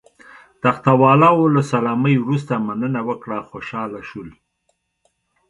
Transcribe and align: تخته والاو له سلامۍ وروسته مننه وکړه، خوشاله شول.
تخته 0.61 0.91
والاو 1.01 1.37
له 1.55 1.61
سلامۍ 1.71 2.15
وروسته 2.19 2.53
مننه 2.67 3.01
وکړه، 3.09 3.37
خوشاله 3.49 3.99
شول. 4.09 4.29